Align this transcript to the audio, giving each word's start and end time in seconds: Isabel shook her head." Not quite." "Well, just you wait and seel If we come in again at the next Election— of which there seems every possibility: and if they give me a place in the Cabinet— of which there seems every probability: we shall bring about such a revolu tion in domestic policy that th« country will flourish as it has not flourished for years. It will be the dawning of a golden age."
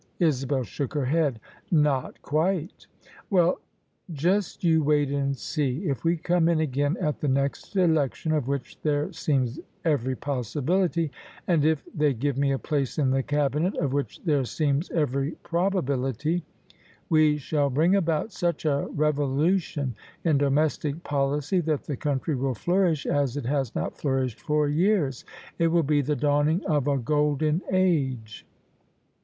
Isabel 0.17 0.63
shook 0.63 0.95
her 0.95 1.05
head." 1.05 1.39
Not 1.71 2.19
quite." 2.23 2.87
"Well, 3.29 3.59
just 4.11 4.63
you 4.63 4.81
wait 4.81 5.11
and 5.11 5.37
seel 5.37 5.87
If 5.87 6.03
we 6.03 6.17
come 6.17 6.49
in 6.49 6.59
again 6.59 6.97
at 6.99 7.19
the 7.19 7.27
next 7.27 7.75
Election— 7.75 8.31
of 8.31 8.47
which 8.47 8.81
there 8.81 9.11
seems 9.13 9.59
every 9.85 10.15
possibility: 10.15 11.11
and 11.45 11.63
if 11.63 11.83
they 11.93 12.15
give 12.15 12.35
me 12.35 12.51
a 12.51 12.57
place 12.57 12.97
in 12.97 13.11
the 13.11 13.21
Cabinet— 13.21 13.77
of 13.77 13.93
which 13.93 14.19
there 14.23 14.43
seems 14.43 14.89
every 14.89 15.33
probability: 15.43 16.43
we 17.07 17.37
shall 17.37 17.69
bring 17.69 17.95
about 17.95 18.31
such 18.31 18.65
a 18.65 18.87
revolu 18.95 19.61
tion 19.61 19.93
in 20.23 20.39
domestic 20.39 21.03
policy 21.03 21.59
that 21.59 21.83
th« 21.83 21.99
country 21.99 22.33
will 22.35 22.55
flourish 22.55 23.05
as 23.05 23.37
it 23.37 23.45
has 23.45 23.75
not 23.75 23.95
flourished 23.99 24.41
for 24.41 24.67
years. 24.67 25.25
It 25.59 25.67
will 25.67 25.83
be 25.83 26.01
the 26.01 26.15
dawning 26.15 26.65
of 26.65 26.87
a 26.87 26.97
golden 26.97 27.61
age." 27.71 28.47